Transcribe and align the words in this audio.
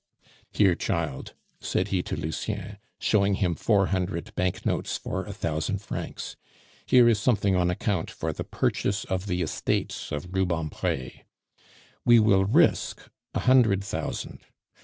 "Here, 0.51 0.73
child," 0.73 1.35
said 1.59 1.89
he 1.89 2.01
to 2.01 2.15
Lucien, 2.15 2.79
showing 2.97 3.35
him 3.35 3.53
four 3.53 3.85
hundred 3.93 4.33
banknotes 4.33 4.97
for 4.97 5.23
a 5.23 5.31
thousand 5.31 5.77
francs, 5.79 6.35
"here 6.87 7.07
is 7.07 7.19
something 7.19 7.55
on 7.55 7.69
account 7.69 8.09
for 8.09 8.33
the 8.33 8.43
purchase 8.43 9.03
of 9.03 9.27
the 9.27 9.43
estates 9.43 10.11
of 10.11 10.33
Rubempre. 10.33 11.21
We 12.03 12.19
will 12.19 12.45
risk 12.45 13.11
a 13.35 13.41
hundred 13.41 13.83
thousand. 13.83 14.39